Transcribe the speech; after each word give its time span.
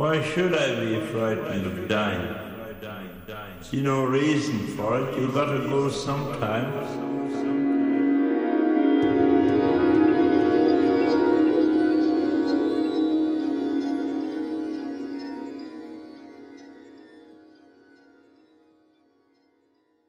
Why 0.00 0.22
should 0.22 0.54
I 0.54 0.80
be 0.80 0.98
frightened 1.08 1.66
of 1.66 1.86
dying? 1.86 2.34
See 3.60 3.82
no 3.82 4.06
reason 4.06 4.66
for 4.68 4.98
it. 4.98 5.18
You 5.18 5.30
gotta 5.30 5.58
go 5.68 5.90
sometimes. 5.90 6.88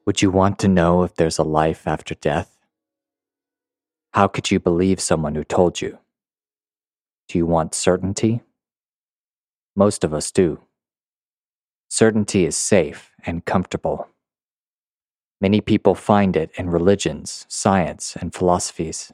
Would 0.06 0.22
you 0.22 0.30
want 0.30 0.58
to 0.60 0.68
know 0.68 1.02
if 1.02 1.16
there's 1.16 1.36
a 1.36 1.42
life 1.42 1.86
after 1.86 2.14
death? 2.14 2.56
How 4.14 4.26
could 4.26 4.50
you 4.50 4.58
believe 4.58 5.00
someone 5.00 5.34
who 5.34 5.44
told 5.44 5.82
you? 5.82 5.98
Do 7.28 7.36
you 7.36 7.44
want 7.44 7.74
certainty? 7.74 8.40
Most 9.74 10.04
of 10.04 10.12
us 10.12 10.30
do. 10.30 10.60
Certainty 11.88 12.46
is 12.46 12.56
safe 12.56 13.10
and 13.24 13.44
comfortable. 13.44 14.08
Many 15.40 15.60
people 15.60 15.94
find 15.94 16.36
it 16.36 16.50
in 16.56 16.70
religions, 16.70 17.46
science, 17.48 18.16
and 18.16 18.34
philosophies, 18.34 19.12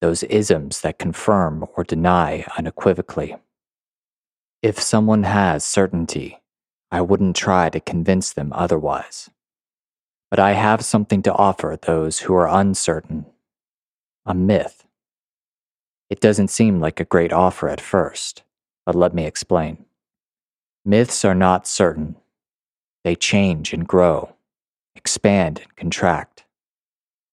those 0.00 0.22
isms 0.24 0.80
that 0.80 0.98
confirm 0.98 1.66
or 1.76 1.84
deny 1.84 2.46
unequivocally. 2.56 3.36
If 4.62 4.80
someone 4.80 5.24
has 5.24 5.64
certainty, 5.64 6.42
I 6.90 7.00
wouldn't 7.02 7.36
try 7.36 7.68
to 7.68 7.80
convince 7.80 8.32
them 8.32 8.52
otherwise. 8.52 9.30
But 10.30 10.40
I 10.40 10.52
have 10.52 10.84
something 10.84 11.22
to 11.22 11.34
offer 11.34 11.78
those 11.80 12.20
who 12.20 12.34
are 12.34 12.48
uncertain 12.48 13.26
a 14.24 14.34
myth. 14.34 14.84
It 16.10 16.20
doesn't 16.20 16.48
seem 16.48 16.80
like 16.80 16.98
a 16.98 17.04
great 17.04 17.32
offer 17.32 17.68
at 17.68 17.80
first, 17.80 18.42
but 18.86 18.94
let 18.94 19.12
me 19.12 19.26
explain. 19.26 19.84
Myths 20.84 21.24
are 21.24 21.34
not 21.34 21.66
certain. 21.66 22.16
They 23.04 23.16
change 23.16 23.72
and 23.72 23.86
grow, 23.86 24.36
expand 24.94 25.60
and 25.60 25.76
contract, 25.76 26.44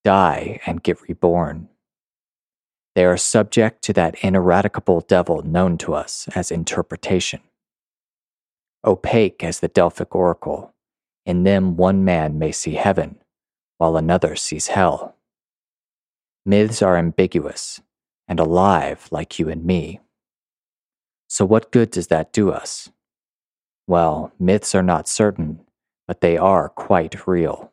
die 0.04 0.60
and 0.66 0.84
get 0.84 1.08
reborn. 1.08 1.70
They 2.95 3.06
are 3.06 3.18
subject 3.18 3.84
to 3.84 3.94
that 3.94 4.16
ineradicable 4.23 5.02
devil 5.02 5.42
known 5.44 5.78
to 5.80 5.94
us 5.94 6.28
as 6.36 6.52
interpretation. 6.52 7.42
Opaque 8.86 9.44
as 9.44 9.60
the 9.60 9.67
Delphic 9.67 10.16
oracle, 10.16 10.73
in 11.26 11.44
them 11.44 11.78
one 11.78 12.04
man 12.04 12.38
may 12.38 12.52
see 12.52 12.73
heaven, 12.73 13.17
while 13.78 13.98
another 13.98 14.36
sees 14.36 14.67
hell. 14.67 15.16
Myths 16.45 16.82
are 16.82 16.98
ambiguous 16.98 17.82
and 18.28 18.40
alive 18.40 19.08
like 19.12 19.40
you 19.40 19.50
and 19.50 19.64
me. 19.64 20.00
So, 21.34 21.45
what 21.45 21.72
good 21.72 21.89
does 21.89 22.09
that 22.09 22.31
do 22.31 22.52
us? 22.52 22.92
Well, 23.88 24.31
myths 24.38 24.76
are 24.76 24.84
not 24.84 25.08
certain, 25.08 25.62
but 26.08 26.22
they 26.22 26.38
are 26.38 26.70
quite 26.70 27.26
real. 27.26 27.72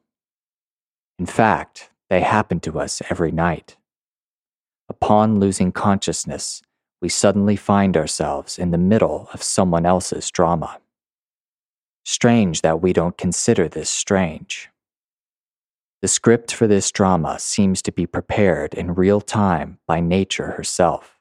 In 1.18 1.26
fact, 1.26 1.90
they 2.08 2.22
happen 2.22 2.60
to 2.60 2.80
us 2.80 3.02
every 3.10 3.30
night. 3.30 3.76
Upon 4.88 5.38
losing 5.38 5.72
consciousness, 5.72 6.62
we 7.02 7.10
suddenly 7.10 7.54
find 7.54 7.98
ourselves 7.98 8.58
in 8.58 8.70
the 8.70 8.78
middle 8.78 9.28
of 9.34 9.42
someone 9.42 9.84
else's 9.84 10.30
drama. 10.30 10.78
Strange 12.02 12.62
that 12.62 12.80
we 12.80 12.94
don't 12.94 13.18
consider 13.18 13.68
this 13.68 13.90
strange. 13.90 14.70
The 16.00 16.08
script 16.08 16.50
for 16.50 16.66
this 16.66 16.90
drama 16.90 17.38
seems 17.38 17.82
to 17.82 17.92
be 17.92 18.06
prepared 18.06 18.72
in 18.72 18.94
real 18.94 19.20
time 19.20 19.80
by 19.86 20.00
nature 20.00 20.52
herself, 20.52 21.19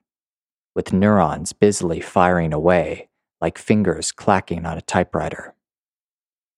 with 0.75 0.94
neurons 0.94 1.53
busily 1.53 2.00
firing 2.00 2.53
away 2.53 3.09
like 3.42 3.58
fingers 3.58 4.12
clacking 4.12 4.66
on 4.66 4.78
a 4.78 4.81
typewriter. 4.81 5.53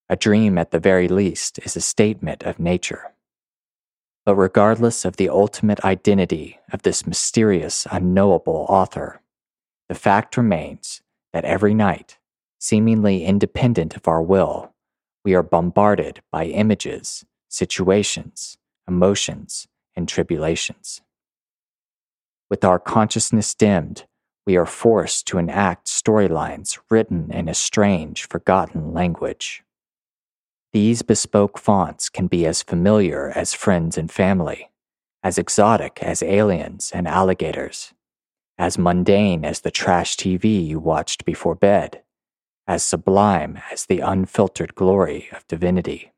A 0.09 0.15
dream, 0.15 0.57
at 0.57 0.71
the 0.71 0.79
very 0.79 1.07
least, 1.07 1.59
is 1.59 1.75
a 1.75 1.81
statement 1.81 2.43
of 2.43 2.59
nature. 2.59 3.13
But 4.25 4.35
regardless 4.35 5.05
of 5.05 5.17
the 5.17 5.29
ultimate 5.29 5.83
identity 5.85 6.59
of 6.71 6.83
this 6.83 7.07
mysterious, 7.07 7.87
unknowable 7.89 8.65
author, 8.69 9.21
the 9.89 9.95
fact 9.95 10.37
remains 10.37 11.01
that 11.33 11.45
every 11.45 11.73
night, 11.73 12.17
seemingly 12.59 13.23
independent 13.23 13.95
of 13.95 14.07
our 14.07 14.21
will, 14.21 14.73
we 15.23 15.33
are 15.33 15.43
bombarded 15.43 16.21
by 16.31 16.45
images 16.45 17.25
situations, 17.47 18.57
emotions, 18.87 19.67
and 19.95 20.07
tribulations. 20.07 21.01
With 22.51 22.65
our 22.65 22.79
consciousness 22.79 23.53
dimmed, 23.53 24.03
we 24.45 24.57
are 24.57 24.65
forced 24.65 25.25
to 25.27 25.37
enact 25.37 25.87
storylines 25.87 26.77
written 26.89 27.31
in 27.31 27.47
a 27.47 27.53
strange, 27.53 28.27
forgotten 28.27 28.93
language. 28.93 29.63
These 30.73 31.01
bespoke 31.01 31.57
fonts 31.57 32.09
can 32.09 32.27
be 32.27 32.45
as 32.45 32.61
familiar 32.61 33.31
as 33.33 33.53
friends 33.53 33.97
and 33.97 34.11
family, 34.11 34.69
as 35.23 35.37
exotic 35.37 36.03
as 36.03 36.21
aliens 36.21 36.91
and 36.93 37.07
alligators, 37.07 37.93
as 38.57 38.77
mundane 38.77 39.45
as 39.45 39.61
the 39.61 39.71
trash 39.71 40.17
TV 40.17 40.67
you 40.67 40.77
watched 40.77 41.23
before 41.23 41.55
bed, 41.55 42.03
as 42.67 42.83
sublime 42.83 43.61
as 43.71 43.85
the 43.85 44.01
unfiltered 44.01 44.75
glory 44.75 45.29
of 45.31 45.47
divinity. 45.47 46.11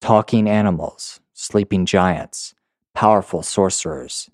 Talking 0.00 0.48
animals, 0.48 1.20
sleeping 1.34 1.84
giants, 1.84 2.54
powerful 2.94 3.42
sorcerers. 3.42 4.30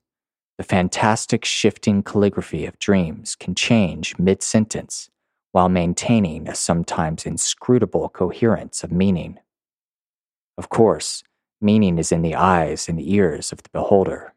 The 0.56 0.64
fantastic 0.64 1.44
shifting 1.44 2.02
calligraphy 2.02 2.64
of 2.66 2.78
dreams 2.78 3.34
can 3.34 3.54
change 3.54 4.18
mid 4.18 4.42
sentence 4.42 5.10
while 5.50 5.68
maintaining 5.68 6.48
a 6.48 6.54
sometimes 6.54 7.26
inscrutable 7.26 8.08
coherence 8.08 8.84
of 8.84 8.92
meaning. 8.92 9.38
Of 10.56 10.68
course, 10.68 11.24
meaning 11.60 11.98
is 11.98 12.12
in 12.12 12.22
the 12.22 12.36
eyes 12.36 12.88
and 12.88 13.00
ears 13.00 13.50
of 13.50 13.62
the 13.62 13.70
beholder. 13.70 14.34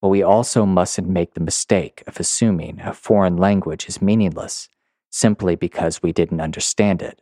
But 0.00 0.08
we 0.08 0.22
also 0.22 0.66
mustn't 0.66 1.08
make 1.08 1.34
the 1.34 1.40
mistake 1.40 2.02
of 2.08 2.18
assuming 2.18 2.80
a 2.80 2.92
foreign 2.92 3.36
language 3.36 3.88
is 3.88 4.02
meaningless 4.02 4.68
simply 5.10 5.54
because 5.54 6.02
we 6.02 6.12
didn't 6.12 6.40
understand 6.40 7.02
it. 7.02 7.20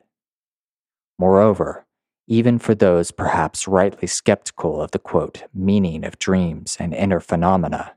Moreover, 1.19 1.85
even 2.31 2.61
for 2.61 2.77
those 2.77 3.11
perhaps 3.11 3.67
rightly 3.67 4.07
skeptical 4.07 4.81
of 4.81 4.93
the 4.93 5.01
quote, 5.01 5.43
meaning 5.53 6.05
of 6.05 6.17
dreams 6.21 6.77
and 6.79 6.95
inner 6.95 7.19
phenomena, 7.19 7.93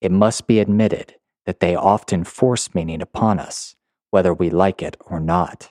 it 0.00 0.10
must 0.10 0.48
be 0.48 0.58
admitted 0.58 1.14
that 1.46 1.60
they 1.60 1.76
often 1.76 2.24
force 2.24 2.74
meaning 2.74 3.00
upon 3.00 3.38
us, 3.38 3.76
whether 4.10 4.34
we 4.34 4.50
like 4.50 4.82
it 4.82 4.96
or 5.06 5.20
not. 5.20 5.70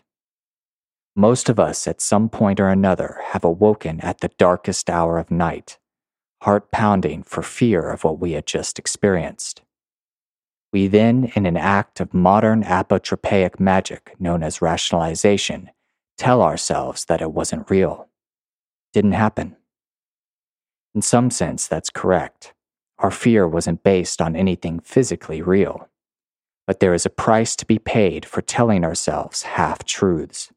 Most 1.13 1.49
of 1.49 1.59
us 1.59 1.89
at 1.89 1.99
some 1.99 2.29
point 2.29 2.61
or 2.61 2.69
another 2.69 3.17
have 3.31 3.43
awoken 3.43 3.99
at 3.99 4.21
the 4.21 4.31
darkest 4.38 4.89
hour 4.89 5.17
of 5.17 5.29
night, 5.29 5.77
heart 6.43 6.71
pounding 6.71 7.21
for 7.21 7.43
fear 7.43 7.89
of 7.89 8.05
what 8.05 8.17
we 8.17 8.31
had 8.31 8.45
just 8.45 8.79
experienced. 8.79 9.61
We 10.71 10.88
then, 10.88 11.33
in 11.35 11.45
an 11.45 11.57
act 11.57 11.99
of 11.99 12.13
modern 12.13 12.63
apotropaic 12.63 13.59
magic 13.59 14.15
known 14.19 14.41
as 14.41 14.61
rationalization, 14.61 15.71
tell 16.19 16.41
ourselves 16.41 17.06
that 17.06 17.22
it 17.22 17.31
wasn't 17.31 17.69
real. 17.72 18.09
Didn't 18.94 19.13
happen. 19.13 19.56
In 20.94 21.02
some 21.02 21.31
sense, 21.31 21.66
that's 21.68 21.90
correct. 21.90 22.53
Our 22.97 23.09
fear 23.09 23.47
wasn't 23.47 23.84
based 23.84 24.22
on 24.22 24.35
anything 24.35 24.81
physically 24.81 25.41
real. 25.41 25.88
But 26.68 26.81
there 26.81 26.94
is 26.94 27.06
a 27.06 27.09
price 27.09 27.56
to 27.56 27.66
be 27.66 27.80
paid 27.80 28.25
for 28.25 28.41
telling 28.41 28.84
ourselves 28.84 29.44
half 29.44 29.84
truths. 29.85 30.52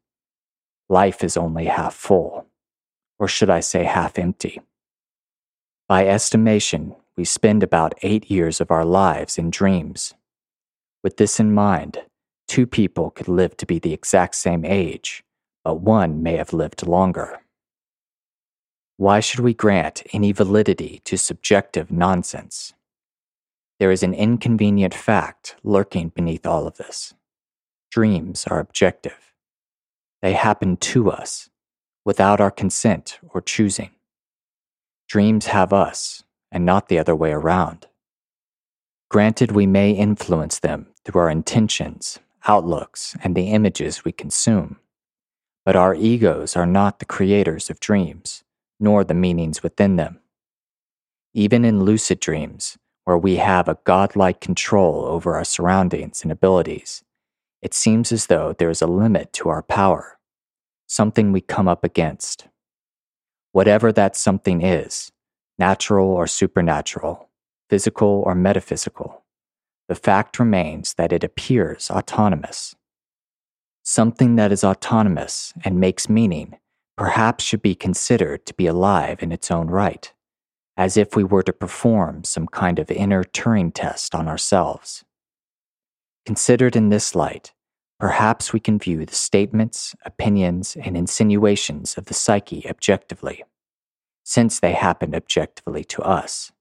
Life 0.89 1.23
is 1.23 1.37
only 1.37 1.67
half 1.67 1.94
full, 1.94 2.47
or 3.19 3.29
should 3.29 3.49
I 3.49 3.61
say 3.61 3.84
half 3.84 4.19
empty. 4.19 4.61
By 5.89 6.06
estimation, 6.06 6.97
we 7.17 7.25
spend 7.25 7.62
about 7.62 7.94
eight 8.03 8.31
years 8.31 8.61
of 8.61 8.71
our 8.71 8.84
lives 8.84 9.39
in 9.39 9.50
dreams. 9.50 10.12
With 11.03 11.19
this 11.19 11.39
in 11.39 11.55
mind, 11.55 11.99
two 12.49 12.67
people 12.67 13.11
could 13.11 13.29
live 13.29 13.56
to 13.59 13.67
be 13.67 13.79
the 13.79 13.93
exact 13.93 14.35
same 14.35 14.65
age, 14.65 15.23
but 15.64 15.81
one 15.81 16.23
may 16.23 16.37
have 16.37 16.53
lived 16.53 16.87
longer. 16.87 17.41
Why 18.97 19.20
should 19.20 19.41
we 19.41 19.55
grant 19.55 20.03
any 20.12 20.32
validity 20.32 21.00
to 21.05 21.17
subjective 21.17 21.91
nonsense? 21.91 22.75
There 23.81 23.91
is 23.91 24.03
an 24.03 24.14
inconvenient 24.14 24.94
fact 24.94 25.56
lurking 25.64 26.11
beneath 26.11 26.47
all 26.47 26.67
of 26.67 26.76
this. 26.76 27.14
Dreams 27.91 28.47
are 28.47 28.61
objective. 28.61 29.32
They 30.20 30.35
happen 30.35 30.76
to 30.76 31.11
us, 31.11 31.50
without 32.05 32.41
our 32.41 32.50
consent 32.50 33.19
or 33.31 33.41
choosing. 33.41 33.91
Dreams 35.08 35.47
have 35.47 35.73
us, 35.73 36.23
and 36.50 36.65
not 36.65 36.88
the 36.88 36.99
other 36.99 37.17
way 37.17 37.32
around. 37.32 37.87
Granted, 39.11 39.53
we 39.53 39.67
may 39.67 39.91
influence 39.91 40.58
them 40.58 40.87
through 41.05 41.20
our 41.20 41.31
intentions, 41.31 42.19
outlooks, 42.47 43.17
and 43.23 43.35
the 43.35 43.50
images 43.50 44.05
we 44.05 44.12
consume. 44.12 44.79
But 45.64 45.76
our 45.76 45.94
egos 45.94 46.56
are 46.56 46.67
not 46.67 46.99
the 46.99 47.05
creators 47.05 47.70
of 47.70 47.81
dreams, 47.81 48.43
nor 48.81 49.05
the 49.05 49.14
meanings 49.14 49.62
within 49.62 49.97
them. 49.97 50.20
Even 51.35 51.64
in 51.64 51.85
lucid 51.85 52.20
dreams, 52.20 52.79
where 53.05 53.19
we 53.19 53.37
have 53.37 53.69
a 53.69 53.79
godlike 53.85 54.41
control 54.41 55.05
over 55.05 55.35
our 55.35 55.44
surroundings 55.44 56.23
and 56.23 56.32
abilities, 56.32 57.03
it 57.61 57.75
seems 57.75 58.11
as 58.11 58.26
though 58.26 58.53
there 58.53 58.70
is 58.70 58.82
a 58.82 58.87
limit 58.87 59.32
to 59.35 59.49
our 59.49 59.62
power, 59.62 60.19
something 60.87 61.31
we 61.31 61.41
come 61.41 61.69
up 61.69 61.85
against. 61.85 62.49
Whatever 63.53 63.93
that 63.93 64.17
something 64.17 64.62
is, 64.62 65.12
natural 65.58 66.08
or 66.08 66.26
supernatural, 66.26 67.29
physical 67.70 68.23
or 68.26 68.35
metaphysical, 68.35 69.25
the 69.88 69.94
fact 69.94 70.38
remains 70.38 70.94
that 70.94 71.12
it 71.12 71.23
appears 71.23 71.91
autonomous. 71.91 72.75
Something 73.82 74.37
that 74.37 74.52
is 74.52 74.62
autonomous 74.62 75.52
and 75.64 75.81
makes 75.81 76.08
meaning 76.08 76.58
perhaps 76.96 77.43
should 77.43 77.62
be 77.62 77.75
considered 77.75 78.46
to 78.46 78.55
be 78.55 78.67
alive 78.67 79.23
in 79.23 79.32
its 79.32 79.50
own 79.50 79.67
right, 79.69 80.12
as 80.76 80.96
if 80.96 81.17
we 81.17 81.25
were 81.25 81.43
to 81.43 81.52
perform 81.52 82.23
some 82.23 82.46
kind 82.46 82.79
of 82.79 82.90
inner 82.90 83.25
Turing 83.25 83.73
test 83.75 84.14
on 84.14 84.29
ourselves. 84.29 85.05
Considered 86.25 86.76
in 86.76 86.90
this 86.90 87.17
light, 87.17 87.52
perhaps 87.99 88.52
we 88.52 88.61
can 88.61 88.79
view 88.79 89.05
the 89.05 89.14
statements, 89.17 89.96
opinions, 90.05 90.76
and 90.76 90.96
insinuations 90.96 91.99
of 91.99 92.05
the 92.06 92.14
psyche 92.14 92.64
objectively, 92.69 93.43
since 94.23 94.61
they 94.61 94.73
happen 94.73 95.12
objectively 95.12 95.82
to 95.82 96.02
us. 96.02 96.52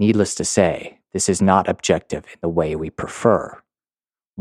Needless 0.00 0.34
to 0.34 0.44
say, 0.44 0.98
this 1.12 1.28
is 1.28 1.40
not 1.40 1.68
objective 1.68 2.24
in 2.24 2.38
the 2.40 2.48
way 2.48 2.74
we 2.74 2.90
prefer. 2.90 3.61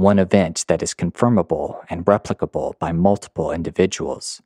One 0.01 0.17
event 0.17 0.65
that 0.67 0.81
is 0.81 0.95
confirmable 0.95 1.85
and 1.87 2.03
replicable 2.05 2.73
by 2.79 2.91
multiple 2.91 3.51
individuals. 3.51 4.41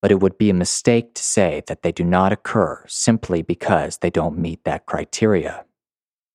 But 0.00 0.12
it 0.12 0.20
would 0.20 0.38
be 0.38 0.48
a 0.48 0.54
mistake 0.54 1.12
to 1.14 1.24
say 1.24 1.64
that 1.66 1.82
they 1.82 1.90
do 1.90 2.04
not 2.04 2.30
occur 2.30 2.84
simply 2.86 3.42
because 3.42 3.98
they 3.98 4.10
don't 4.10 4.38
meet 4.38 4.62
that 4.62 4.86
criteria. 4.86 5.64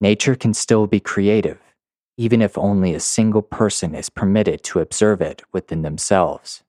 Nature 0.02 0.36
can 0.36 0.54
still 0.54 0.86
be 0.86 1.00
creative, 1.00 1.62
even 2.18 2.42
if 2.42 2.58
only 2.58 2.94
a 2.94 3.00
single 3.00 3.42
person 3.42 3.96
is 3.96 4.10
permitted 4.10 4.64
to 4.64 4.82
observe 4.82 5.22
it 5.22 5.42
within 5.54 5.84
themselves. 5.84 6.62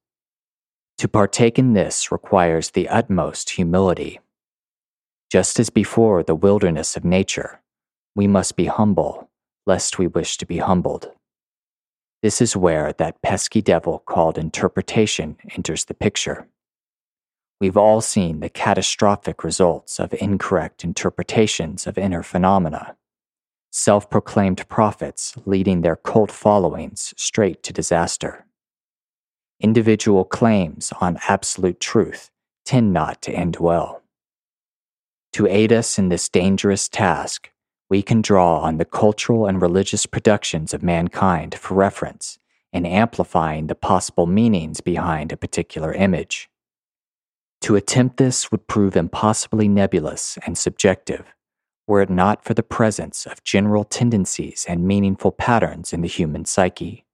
To 0.98 1.08
partake 1.08 1.58
in 1.58 1.72
this 1.72 2.12
requires 2.12 2.70
the 2.70 2.88
utmost 2.88 3.50
humility. 3.50 4.20
Just 5.32 5.58
as 5.58 5.68
before 5.68 6.22
the 6.22 6.36
wilderness 6.36 6.96
of 6.96 7.04
nature, 7.04 7.60
we 8.14 8.28
must 8.28 8.54
be 8.54 8.66
humble, 8.66 9.28
lest 9.66 9.98
we 9.98 10.06
wish 10.06 10.36
to 10.36 10.46
be 10.46 10.58
humbled. 10.58 11.10
This 12.22 12.42
is 12.42 12.54
where 12.54 12.92
that 12.94 13.22
pesky 13.22 13.62
devil 13.62 14.00
called 14.00 14.36
interpretation 14.36 15.36
enters 15.54 15.86
the 15.86 15.94
picture. 15.94 16.48
We've 17.60 17.76
all 17.76 18.00
seen 18.00 18.40
the 18.40 18.50
catastrophic 18.50 19.42
results 19.42 19.98
of 19.98 20.14
incorrect 20.14 20.84
interpretations 20.84 21.86
of 21.86 21.96
inner 21.96 22.22
phenomena. 22.22 22.96
Self 23.70 24.10
proclaimed 24.10 24.68
prophets 24.68 25.34
leading 25.46 25.80
their 25.80 25.96
cult 25.96 26.30
followings 26.30 27.14
straight 27.16 27.62
to 27.62 27.72
disaster. 27.72 28.46
Individual 29.60 30.24
claims 30.24 30.92
on 31.00 31.18
absolute 31.28 31.80
truth 31.80 32.30
tend 32.64 32.92
not 32.92 33.22
to 33.22 33.32
end 33.32 33.56
well. 33.60 34.02
To 35.34 35.46
aid 35.46 35.72
us 35.72 35.98
in 35.98 36.08
this 36.08 36.28
dangerous 36.28 36.88
task, 36.88 37.50
we 37.90 38.02
can 38.02 38.22
draw 38.22 38.60
on 38.60 38.78
the 38.78 38.84
cultural 38.84 39.46
and 39.46 39.60
religious 39.60 40.06
productions 40.06 40.72
of 40.72 40.82
mankind 40.82 41.56
for 41.56 41.74
reference 41.74 42.38
in 42.72 42.86
amplifying 42.86 43.66
the 43.66 43.74
possible 43.74 44.26
meanings 44.26 44.80
behind 44.80 45.32
a 45.32 45.36
particular 45.36 45.92
image. 45.92 46.48
To 47.62 47.74
attempt 47.76 48.16
this 48.16 48.50
would 48.50 48.68
prove 48.68 48.96
impossibly 48.96 49.68
nebulous 49.68 50.38
and 50.46 50.56
subjective 50.56 51.26
were 51.86 52.00
it 52.00 52.08
not 52.08 52.44
for 52.44 52.54
the 52.54 52.62
presence 52.62 53.26
of 53.26 53.42
general 53.42 53.82
tendencies 53.82 54.64
and 54.68 54.86
meaningful 54.86 55.32
patterns 55.32 55.92
in 55.92 56.02
the 56.02 56.08
human 56.08 56.44
psyche, 56.44 57.04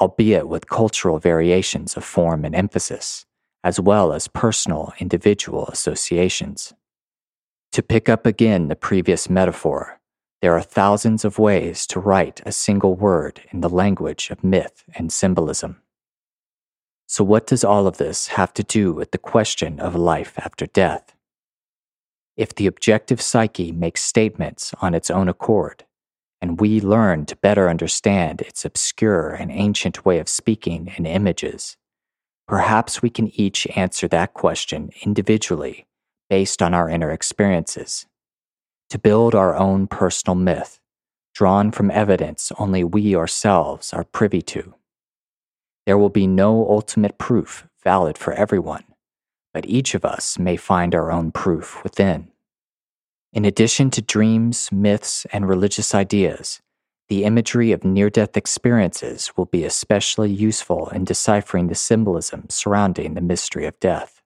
albeit 0.00 0.48
with 0.48 0.68
cultural 0.68 1.18
variations 1.18 1.96
of 1.96 2.04
form 2.04 2.44
and 2.44 2.54
emphasis, 2.54 3.26
as 3.64 3.80
well 3.80 4.12
as 4.12 4.28
personal 4.28 4.92
individual 5.00 5.66
associations. 5.66 6.72
To 7.72 7.82
pick 7.82 8.08
up 8.08 8.24
again 8.24 8.68
the 8.68 8.76
previous 8.76 9.28
metaphor, 9.28 9.99
there 10.40 10.56
are 10.56 10.62
thousands 10.62 11.24
of 11.24 11.38
ways 11.38 11.86
to 11.88 12.00
write 12.00 12.40
a 12.46 12.52
single 12.52 12.94
word 12.94 13.42
in 13.52 13.60
the 13.60 13.68
language 13.68 14.30
of 14.30 14.42
myth 14.42 14.84
and 14.94 15.12
symbolism. 15.12 15.82
So, 17.06 17.24
what 17.24 17.46
does 17.46 17.64
all 17.64 17.86
of 17.86 17.98
this 17.98 18.28
have 18.28 18.54
to 18.54 18.62
do 18.62 18.92
with 18.92 19.10
the 19.10 19.18
question 19.18 19.80
of 19.80 19.94
life 19.94 20.38
after 20.38 20.66
death? 20.66 21.14
If 22.36 22.54
the 22.54 22.66
objective 22.66 23.20
psyche 23.20 23.70
makes 23.70 24.02
statements 24.02 24.72
on 24.80 24.94
its 24.94 25.10
own 25.10 25.28
accord, 25.28 25.84
and 26.40 26.58
we 26.58 26.80
learn 26.80 27.26
to 27.26 27.36
better 27.36 27.68
understand 27.68 28.40
its 28.40 28.64
obscure 28.64 29.30
and 29.30 29.50
ancient 29.50 30.06
way 30.06 30.18
of 30.20 30.28
speaking 30.28 30.94
in 30.96 31.04
images, 31.04 31.76
perhaps 32.48 33.02
we 33.02 33.10
can 33.10 33.28
each 33.38 33.66
answer 33.76 34.08
that 34.08 34.32
question 34.32 34.90
individually 35.02 35.86
based 36.30 36.62
on 36.62 36.72
our 36.72 36.88
inner 36.88 37.10
experiences 37.10 38.06
to 38.90 38.98
build 38.98 39.34
our 39.34 39.56
own 39.56 39.86
personal 39.86 40.34
myth, 40.34 40.80
drawn 41.32 41.70
from 41.70 41.90
evidence 41.90 42.52
only 42.58 42.84
we 42.84 43.16
ourselves 43.16 43.92
are 43.92 44.04
privy 44.04 44.42
to. 44.42 44.74
There 45.86 45.96
will 45.96 46.10
be 46.10 46.26
no 46.26 46.68
ultimate 46.68 47.16
proof 47.16 47.66
valid 47.82 48.18
for 48.18 48.32
everyone, 48.32 48.84
but 49.54 49.66
each 49.66 49.94
of 49.94 50.04
us 50.04 50.38
may 50.38 50.56
find 50.56 50.94
our 50.94 51.10
own 51.10 51.32
proof 51.32 51.82
within. 51.82 52.30
In 53.32 53.44
addition 53.44 53.90
to 53.92 54.02
dreams, 54.02 54.70
myths, 54.72 55.24
and 55.32 55.48
religious 55.48 55.94
ideas, 55.94 56.60
the 57.08 57.24
imagery 57.24 57.72
of 57.72 57.84
near 57.84 58.10
death 58.10 58.36
experiences 58.36 59.32
will 59.36 59.46
be 59.46 59.64
especially 59.64 60.30
useful 60.30 60.88
in 60.90 61.04
deciphering 61.04 61.68
the 61.68 61.74
symbolism 61.74 62.46
surrounding 62.48 63.14
the 63.14 63.20
mystery 63.20 63.66
of 63.66 63.78
death. 63.80 64.20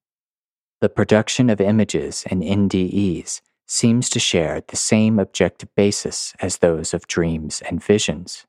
The 0.81 0.89
production 0.89 1.49
of 1.49 1.61
images 1.61 2.25
and 2.31 2.43
NDEs 2.43 3.41
seems 3.67 4.11
to 4.11 4.19
share 4.19 4.63
the 4.67 4.77
same 4.77 5.19
objective 5.19 5.75
basis 5.75 6.35
as 6.41 6.59
those 6.59 6.93
of 6.93 7.07
dreams 7.07 7.63
and 7.69 7.83
visions, 7.83 8.47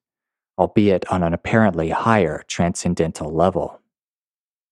albeit 0.57 1.07
on 1.12 1.23
an 1.23 1.33
apparently 1.33 1.89
higher 1.89 2.44
transcendental 2.47 3.31
level. 3.31 3.79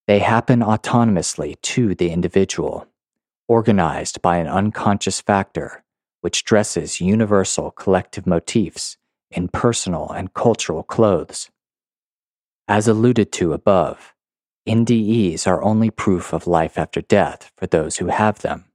They 0.08 0.20
happen 0.20 0.60
autonomously 0.60 1.60
to 1.62 1.96
the 1.96 2.12
individual, 2.12 2.88
organized 3.48 4.22
by 4.22 4.38
an 4.38 4.48
unconscious 4.48 5.22
factor 5.22 5.84
which 6.22 6.46
dresses 6.46 7.02
universal 7.02 7.72
collective 7.72 8.26
motifs 8.26 8.98
in 9.30 9.50
personal 9.50 10.10
and 10.10 10.34
cultural 10.34 10.84
clothes. 10.84 11.50
As 12.68 12.88
alluded 12.88 13.32
to 13.34 13.52
above, 13.52 14.14
NDEs 14.68 15.46
are 15.46 15.62
only 15.62 15.90
proof 15.90 16.32
of 16.32 16.48
life 16.48 16.78
after 16.78 17.02
death 17.02 17.52
for 17.58 17.68
those 17.68 17.98
who 17.98 18.08
have 18.08 18.40
them 18.40 18.66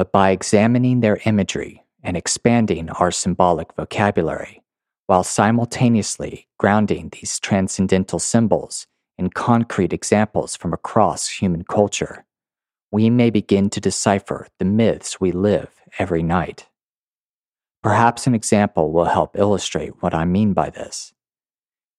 but 0.00 0.12
by 0.12 0.30
examining 0.30 1.00
their 1.00 1.20
imagery 1.26 1.84
and 2.02 2.16
expanding 2.16 2.88
our 2.88 3.10
symbolic 3.10 3.70
vocabulary, 3.76 4.62
while 5.08 5.22
simultaneously 5.22 6.48
grounding 6.58 7.10
these 7.10 7.38
transcendental 7.38 8.18
symbols 8.18 8.86
in 9.18 9.28
concrete 9.28 9.92
examples 9.92 10.56
from 10.56 10.72
across 10.72 11.28
human 11.28 11.64
culture, 11.64 12.24
we 12.90 13.10
may 13.10 13.28
begin 13.28 13.68
to 13.68 13.78
decipher 13.78 14.46
the 14.58 14.64
myths 14.64 15.20
we 15.20 15.32
live 15.32 15.68
every 15.98 16.22
night. 16.22 16.66
Perhaps 17.82 18.26
an 18.26 18.34
example 18.34 18.92
will 18.92 19.04
help 19.04 19.36
illustrate 19.36 20.02
what 20.02 20.14
I 20.14 20.24
mean 20.24 20.54
by 20.54 20.70
this. 20.70 21.12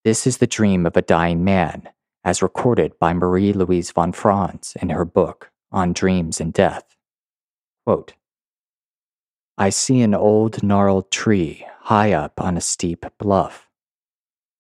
This 0.04 0.26
is 0.26 0.40
the 0.40 0.48
dream 0.48 0.88
of 0.88 0.98
a 0.98 1.04
dying 1.04 1.44
man, 1.44 1.88
as 2.24 2.42
recorded 2.42 2.98
by 2.98 3.14
Marie 3.14 3.54
Louise 3.54 3.92
von 3.92 4.12
Franz 4.12 4.76
in 4.82 4.90
her 4.90 5.06
book 5.06 5.52
On 5.72 5.94
Dreams 5.94 6.42
and 6.42 6.52
Death. 6.52 6.92
Quote, 7.86 8.14
I 9.58 9.70
see 9.70 10.02
an 10.02 10.14
old 10.14 10.64
gnarled 10.64 11.12
tree 11.12 11.66
high 11.82 12.14
up 12.14 12.40
on 12.40 12.58
a 12.58 12.62
steep 12.62 13.06
bluff. 13.18 13.70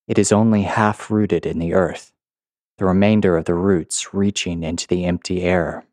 It 0.08 0.18
is 0.18 0.32
only 0.32 0.64
half 0.64 1.10
rooted 1.10 1.46
in 1.46 1.60
the 1.60 1.74
earth, 1.74 2.12
the 2.78 2.86
remainder 2.86 3.38
of 3.38 3.46
the 3.46 3.54
roots 3.54 4.14
reaching 4.14 4.64
into 4.64 4.88
the 4.88 5.06
empty 5.06 5.44
air. 5.44 5.86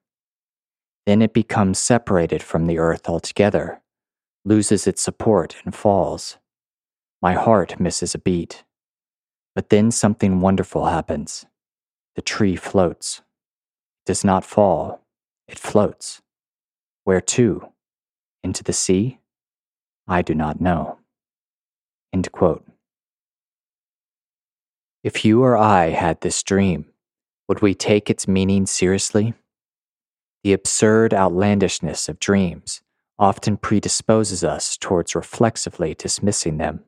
Then 1.06 1.22
it 1.22 1.32
becomes 1.32 1.78
separated 1.78 2.42
from 2.42 2.66
the 2.66 2.78
earth 2.78 3.08
altogether, 3.08 3.80
loses 4.44 4.86
its 4.86 5.02
support, 5.02 5.56
and 5.64 5.74
falls. 5.74 6.38
My 7.22 7.34
heart 7.34 7.78
misses 7.78 8.14
a 8.14 8.18
beat. 8.18 8.64
But 9.54 9.70
then 9.70 9.90
something 9.90 10.40
wonderful 10.40 10.86
happens. 10.86 11.46
The 12.14 12.22
tree 12.22 12.56
floats. 12.56 13.18
It 14.04 14.06
does 14.06 14.24
not 14.24 14.44
fall, 14.44 15.04
it 15.46 15.58
floats. 15.58 16.22
Where 17.08 17.22
to? 17.22 17.66
Into 18.44 18.62
the 18.62 18.74
sea? 18.74 19.20
I 20.06 20.20
do 20.20 20.34
not 20.34 20.60
know. 20.60 20.98
If 25.02 25.24
you 25.24 25.42
or 25.42 25.56
I 25.56 25.88
had 25.88 26.20
this 26.20 26.42
dream, 26.42 26.84
would 27.48 27.62
we 27.62 27.74
take 27.74 28.10
its 28.10 28.28
meaning 28.28 28.66
seriously? 28.66 29.32
The 30.44 30.52
absurd 30.52 31.14
outlandishness 31.14 32.10
of 32.10 32.20
dreams 32.20 32.82
often 33.18 33.56
predisposes 33.56 34.44
us 34.44 34.76
towards 34.76 35.14
reflexively 35.14 35.94
dismissing 35.94 36.58
them. 36.58 36.84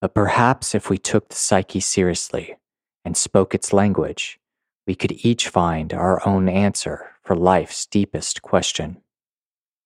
But 0.00 0.14
perhaps 0.14 0.74
if 0.74 0.88
we 0.88 0.96
took 0.96 1.28
the 1.28 1.36
psyche 1.36 1.80
seriously 1.80 2.56
and 3.04 3.14
spoke 3.14 3.54
its 3.54 3.74
language, 3.74 4.40
we 4.86 4.94
could 4.94 5.12
each 5.22 5.50
find 5.50 5.92
our 5.92 6.26
own 6.26 6.48
answer 6.48 7.11
for 7.22 7.36
life's 7.36 7.86
deepest 7.86 8.42
question. 8.42 8.98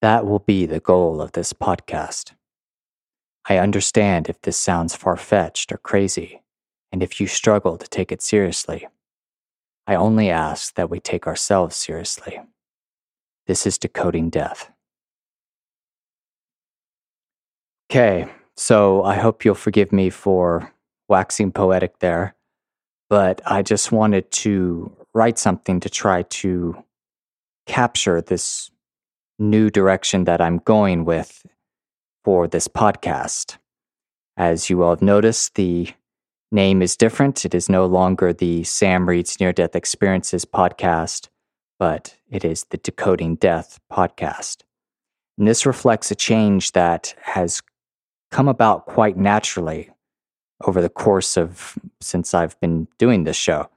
That 0.03 0.27
will 0.27 0.41
be 0.41 0.67
the 0.67 0.81
goal 0.81 1.21
of 1.21 1.33
this 1.33 1.53
podcast. 1.53 2.33
I 3.49 3.59
understand 3.59 4.29
if 4.29 4.41
this 4.41 4.57
sounds 4.57 4.97
far 4.97 5.17
fetched 5.17 5.71
or 5.71 5.79
crazy, 5.79 6.43
and 6.91 7.03
if 7.03 7.21
you 7.21 7.27
struggle 7.27 7.77
to 7.79 7.89
take 7.89 8.11
it 8.11 8.23
seriously. 8.23 8.89
I 9.87 9.95
only 9.95 10.31
ask 10.31 10.75
that 10.75 10.91
we 10.91 10.99
take 10.99 11.27
ourselves 11.27 11.77
seriously. 11.77 12.41
This 13.47 13.67
is 13.67 13.79
Decoding 13.79 14.31
Death. 14.31 14.73
Okay, 17.89 18.27
so 18.57 19.05
I 19.05 19.15
hope 19.15 19.45
you'll 19.45 19.55
forgive 19.55 19.93
me 19.93 20.11
for 20.11 20.73
waxing 21.09 21.53
poetic 21.53 22.01
there, 22.01 22.35
but 23.09 23.41
I 23.47 23.63
just 23.63 23.93
wanted 23.93 24.29
to 24.33 24.91
write 25.15 25.39
something 25.39 25.79
to 25.81 25.89
try 25.89 26.23
to 26.23 26.83
capture 27.67 28.21
this 28.21 28.71
new 29.39 29.71
direction 29.71 30.25
that 30.25 30.41
I'm 30.41 30.59
going 30.59 31.05
with 31.05 31.45
for 32.25 32.49
this 32.49 32.69
podcast. 32.69 33.59
As 34.37 34.71
you 34.71 34.83
all 34.83 34.91
have 34.91 35.03
noticed, 35.03 35.55
the 35.55 35.93
name 36.51 36.83
is 36.83 36.97
different. 36.97 37.45
It 37.45 37.55
is 37.55 37.69
no 37.69 37.87
longer 37.87 38.33
the 38.33 38.65
Sam 38.65 39.09
Reads 39.09 39.39
Near 39.41 39.53
Death 39.53 39.77
Experiences 39.77 40.45
podcast, 40.45 41.29
but 41.79 42.17
it 42.31 42.45
is 42.45 42.65
the 42.71 42.77
Decoding 42.79 43.37
Death 43.37 43.79
podcast. 43.93 44.63
And 45.39 45.47
this 45.47 45.67
reflects 45.67 46.11
a 46.11 46.15
change 46.15 46.73
that 46.73 47.15
has 47.23 47.63
come 48.31 48.49
about 48.49 48.87
quite 48.87 49.17
naturally 49.17 49.91
over 50.65 50.81
the 50.81 50.89
course 50.89 51.37
of 51.37 51.79
since 52.01 52.33
I've 52.33 52.59
been 52.61 52.89
doing 52.99 53.25
this 53.25 53.37
show. 53.37 53.69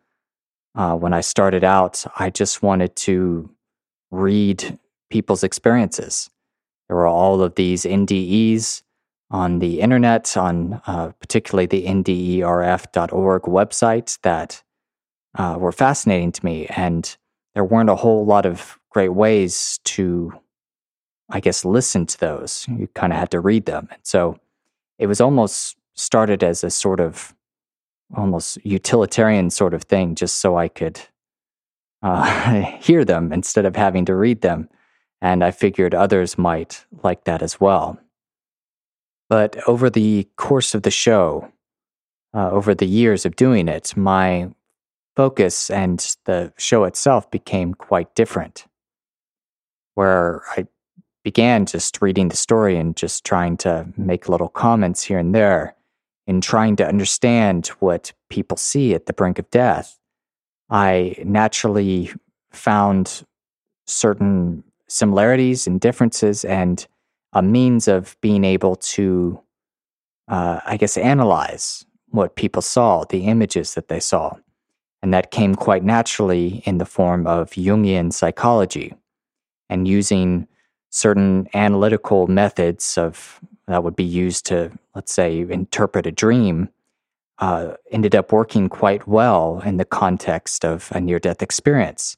Uh, 0.75 0.95
when 0.95 1.13
I 1.13 1.21
started 1.21 1.63
out, 1.63 2.05
I 2.17 2.29
just 2.29 2.63
wanted 2.63 2.95
to 2.97 3.49
read 4.11 4.77
people's 5.09 5.43
experiences. 5.43 6.29
There 6.87 6.97
were 6.97 7.07
all 7.07 7.41
of 7.41 7.55
these 7.55 7.83
NDEs 7.83 8.81
on 9.31 9.59
the 9.59 9.79
internet, 9.81 10.35
on 10.35 10.81
uh, 10.87 11.11
particularly 11.19 11.67
the 11.67 11.85
nderf.org 11.85 13.43
website, 13.43 14.19
that 14.21 14.63
uh, 15.35 15.57
were 15.59 15.71
fascinating 15.71 16.31
to 16.31 16.45
me. 16.45 16.65
And 16.67 17.15
there 17.53 17.63
weren't 17.63 17.89
a 17.89 17.95
whole 17.95 18.25
lot 18.25 18.45
of 18.45 18.79
great 18.89 19.09
ways 19.09 19.79
to, 19.83 20.33
I 21.29 21.39
guess, 21.39 21.63
listen 21.63 22.07
to 22.07 22.19
those. 22.19 22.65
You 22.67 22.87
kind 22.95 23.13
of 23.13 23.19
had 23.19 23.31
to 23.31 23.39
read 23.39 23.65
them. 23.65 23.87
And 23.91 23.99
so 24.03 24.39
it 24.97 25.07
was 25.07 25.21
almost 25.21 25.77
started 25.93 26.43
as 26.43 26.63
a 26.63 26.71
sort 26.71 26.99
of 26.99 27.35
almost 28.15 28.57
utilitarian 28.65 29.51
sort 29.51 29.75
of 29.75 29.83
thing, 29.83 30.15
just 30.15 30.37
so 30.37 30.57
I 30.57 30.67
could 30.67 30.99
uh, 32.01 32.61
hear 32.81 33.05
them 33.05 33.31
instead 33.33 33.65
of 33.65 33.75
having 33.75 34.05
to 34.05 34.15
read 34.15 34.41
them. 34.41 34.69
And 35.21 35.43
I 35.43 35.51
figured 35.51 35.93
others 35.93 36.37
might 36.37 36.85
like 37.03 37.25
that 37.25 37.41
as 37.41 37.59
well. 37.59 37.99
But 39.27 39.57
over 39.67 39.89
the 39.89 40.27
course 40.37 40.73
of 40.73 40.83
the 40.83 40.91
show, 40.91 41.51
uh, 42.33 42.49
over 42.51 42.73
the 42.73 42.87
years 42.87 43.25
of 43.25 43.35
doing 43.35 43.67
it, 43.67 43.95
my 43.95 44.49
focus 45.15 45.69
and 45.69 46.15
the 46.25 46.53
show 46.57 46.85
itself 46.85 47.29
became 47.29 47.73
quite 47.73 48.15
different. 48.15 48.65
Where 49.95 50.41
I 50.55 50.67
began 51.23 51.65
just 51.65 52.01
reading 52.01 52.29
the 52.29 52.37
story 52.37 52.77
and 52.77 52.95
just 52.95 53.25
trying 53.25 53.57
to 53.57 53.87
make 53.97 54.29
little 54.29 54.47
comments 54.47 55.03
here 55.03 55.19
and 55.19 55.35
there, 55.35 55.75
in 56.25 56.41
trying 56.41 56.75
to 56.77 56.87
understand 56.87 57.67
what 57.79 58.13
people 58.29 58.55
see 58.55 58.93
at 58.93 59.05
the 59.05 59.13
brink 59.13 59.37
of 59.37 59.49
death, 59.49 59.98
I 60.69 61.15
naturally 61.23 62.11
found 62.51 63.25
certain 63.85 64.63
similarities 64.87 65.67
and 65.67 65.79
differences 65.79 66.45
and 66.45 66.85
a 67.33 67.41
means 67.41 67.87
of 67.87 68.17
being 68.21 68.43
able 68.43 68.75
to, 68.75 69.39
uh, 70.27 70.59
I 70.65 70.77
guess, 70.77 70.97
analyze 70.97 71.85
what 72.09 72.35
people 72.35 72.61
saw, 72.61 73.03
the 73.05 73.25
images 73.25 73.75
that 73.75 73.87
they 73.87 73.99
saw. 73.99 74.35
And 75.01 75.13
that 75.13 75.31
came 75.31 75.55
quite 75.55 75.83
naturally 75.83 76.61
in 76.65 76.77
the 76.77 76.85
form 76.85 77.25
of 77.27 77.51
Jungian 77.51 78.11
psychology 78.11 78.93
and 79.69 79.87
using 79.87 80.47
certain 80.89 81.47
analytical 81.53 82.27
methods 82.27 82.97
of 82.97 83.39
that 83.67 83.83
would 83.83 83.95
be 83.95 84.03
used 84.03 84.47
to, 84.47 84.71
let's 84.95 85.13
say, 85.13 85.41
interpret 85.41 86.07
a 86.07 86.11
dream, 86.11 86.69
uh, 87.39 87.75
ended 87.91 88.15
up 88.15 88.31
working 88.31 88.69
quite 88.69 89.07
well 89.07 89.61
in 89.65 89.77
the 89.77 89.85
context 89.85 90.63
of 90.63 90.91
a 90.91 90.99
near 90.99 91.19
death 91.19 91.41
experience. 91.41 92.17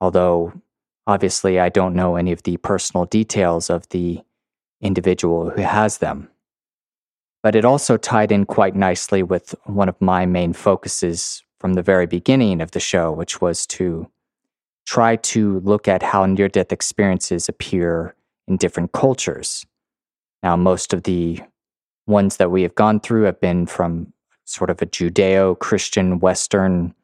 Although 0.00 0.52
Obviously, 1.10 1.58
I 1.58 1.70
don't 1.70 1.96
know 1.96 2.14
any 2.14 2.30
of 2.30 2.44
the 2.44 2.56
personal 2.58 3.04
details 3.04 3.68
of 3.68 3.88
the 3.88 4.20
individual 4.80 5.50
who 5.50 5.62
has 5.62 5.98
them. 5.98 6.28
But 7.42 7.56
it 7.56 7.64
also 7.64 7.96
tied 7.96 8.30
in 8.30 8.44
quite 8.44 8.76
nicely 8.76 9.24
with 9.24 9.54
one 9.64 9.88
of 9.88 10.00
my 10.00 10.24
main 10.24 10.52
focuses 10.52 11.42
from 11.58 11.74
the 11.74 11.82
very 11.82 12.06
beginning 12.06 12.60
of 12.60 12.70
the 12.70 12.78
show, 12.78 13.10
which 13.10 13.40
was 13.40 13.66
to 13.66 14.08
try 14.86 15.16
to 15.16 15.58
look 15.60 15.88
at 15.88 16.02
how 16.02 16.26
near 16.26 16.46
death 16.46 16.70
experiences 16.70 17.48
appear 17.48 18.14
in 18.46 18.56
different 18.56 18.92
cultures. 18.92 19.66
Now, 20.44 20.56
most 20.56 20.92
of 20.92 21.02
the 21.02 21.40
ones 22.06 22.36
that 22.36 22.52
we 22.52 22.62
have 22.62 22.76
gone 22.76 23.00
through 23.00 23.24
have 23.24 23.40
been 23.40 23.66
from 23.66 24.12
sort 24.50 24.70
of 24.70 24.82
a 24.82 24.86
Judeo 24.86 25.58
Christian 25.58 26.18
Western 26.18 26.94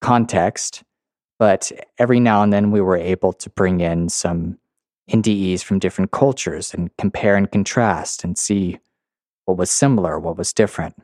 context. 0.00 0.82
But 1.38 1.72
every 1.98 2.20
now 2.20 2.42
and 2.42 2.52
then 2.52 2.70
we 2.70 2.80
were 2.80 2.96
able 2.96 3.32
to 3.34 3.50
bring 3.50 3.80
in 3.80 4.08
some 4.08 4.58
NDEs 5.10 5.62
from 5.62 5.78
different 5.78 6.10
cultures 6.10 6.74
and 6.74 6.90
compare 6.98 7.36
and 7.36 7.50
contrast 7.50 8.24
and 8.24 8.38
see 8.38 8.78
what 9.44 9.56
was 9.56 9.70
similar, 9.70 10.18
what 10.18 10.36
was 10.36 10.52
different. 10.52 10.94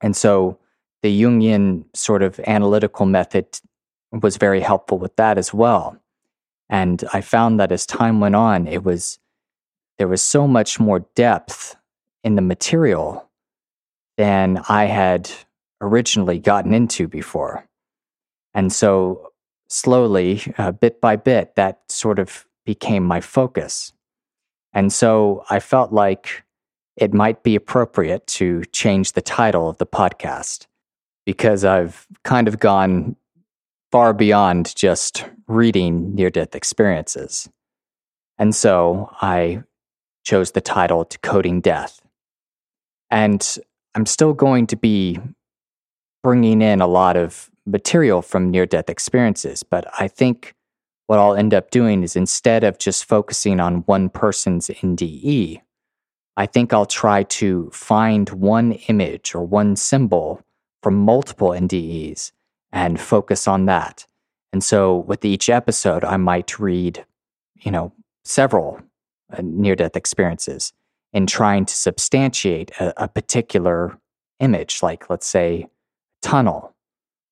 And 0.00 0.16
so 0.16 0.58
the 1.02 1.22
Jungian 1.22 1.84
sort 1.94 2.22
of 2.22 2.40
analytical 2.46 3.06
method 3.06 3.60
was 4.12 4.36
very 4.36 4.60
helpful 4.60 4.98
with 4.98 5.14
that 5.16 5.38
as 5.38 5.54
well. 5.54 5.96
And 6.68 7.04
I 7.12 7.20
found 7.20 7.60
that 7.60 7.70
as 7.70 7.86
time 7.86 8.20
went 8.20 8.34
on, 8.34 8.66
it 8.66 8.82
was 8.82 9.18
there 9.98 10.08
was 10.08 10.22
so 10.22 10.46
much 10.46 10.78
more 10.78 11.00
depth 11.14 11.76
in 12.24 12.34
the 12.34 12.42
material 12.42 13.25
than 14.16 14.62
I 14.68 14.84
had 14.84 15.30
originally 15.80 16.38
gotten 16.38 16.72
into 16.72 17.06
before. 17.08 17.66
And 18.54 18.72
so 18.72 19.32
slowly, 19.68 20.54
uh, 20.58 20.72
bit 20.72 21.00
by 21.00 21.16
bit, 21.16 21.54
that 21.56 21.80
sort 21.90 22.18
of 22.18 22.46
became 22.64 23.04
my 23.04 23.20
focus. 23.20 23.92
And 24.72 24.92
so 24.92 25.44
I 25.50 25.60
felt 25.60 25.92
like 25.92 26.44
it 26.96 27.12
might 27.12 27.42
be 27.42 27.54
appropriate 27.54 28.26
to 28.26 28.64
change 28.72 29.12
the 29.12 29.22
title 29.22 29.68
of 29.68 29.76
the 29.78 29.86
podcast 29.86 30.66
because 31.26 31.64
I've 31.64 32.06
kind 32.24 32.48
of 32.48 32.58
gone 32.58 33.16
far 33.92 34.12
beyond 34.12 34.74
just 34.76 35.24
reading 35.46 36.14
near 36.14 36.30
death 36.30 36.54
experiences. 36.54 37.48
And 38.38 38.54
so 38.54 39.10
I 39.20 39.62
chose 40.24 40.52
the 40.52 40.60
title 40.60 41.04
Decoding 41.04 41.60
Death. 41.60 42.00
And 43.10 43.58
I'm 43.96 44.04
still 44.04 44.34
going 44.34 44.66
to 44.66 44.76
be 44.76 45.18
bringing 46.22 46.60
in 46.60 46.82
a 46.82 46.86
lot 46.86 47.16
of 47.16 47.50
material 47.64 48.20
from 48.20 48.50
near 48.50 48.66
death 48.66 48.90
experiences. 48.90 49.62
But 49.62 49.86
I 49.98 50.06
think 50.06 50.54
what 51.06 51.18
I'll 51.18 51.34
end 51.34 51.54
up 51.54 51.70
doing 51.70 52.02
is 52.02 52.14
instead 52.14 52.62
of 52.62 52.78
just 52.78 53.06
focusing 53.06 53.58
on 53.58 53.84
one 53.86 54.10
person's 54.10 54.68
NDE, 54.68 55.62
I 56.36 56.44
think 56.44 56.74
I'll 56.74 56.84
try 56.84 57.22
to 57.22 57.70
find 57.72 58.28
one 58.28 58.72
image 58.72 59.34
or 59.34 59.42
one 59.42 59.76
symbol 59.76 60.42
from 60.82 60.96
multiple 60.96 61.48
NDEs 61.48 62.32
and 62.72 63.00
focus 63.00 63.48
on 63.48 63.64
that. 63.64 64.04
And 64.52 64.62
so 64.62 64.94
with 64.94 65.24
each 65.24 65.48
episode, 65.48 66.04
I 66.04 66.18
might 66.18 66.58
read, 66.58 67.06
you 67.54 67.70
know, 67.70 67.94
several 68.24 68.78
uh, 69.32 69.40
near 69.42 69.74
death 69.74 69.96
experiences 69.96 70.74
in 71.16 71.26
trying 71.26 71.64
to 71.64 71.74
substantiate 71.74 72.70
a, 72.78 73.04
a 73.04 73.08
particular 73.08 73.98
image, 74.38 74.82
like 74.82 75.08
let's 75.08 75.26
say 75.26 75.66
tunnel 76.20 76.74